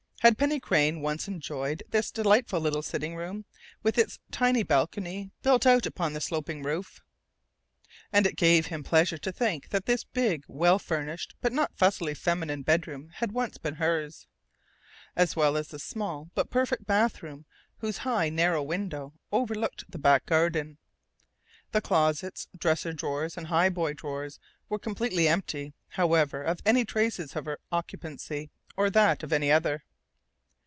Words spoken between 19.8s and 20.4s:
the back